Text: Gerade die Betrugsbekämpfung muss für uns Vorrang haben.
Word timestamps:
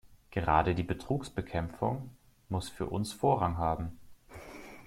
Gerade 0.31 0.73
die 0.73 0.81
Betrugsbekämpfung 0.81 2.09
muss 2.49 2.69
für 2.69 2.87
uns 2.87 3.13
Vorrang 3.13 3.59
haben. 3.59 3.99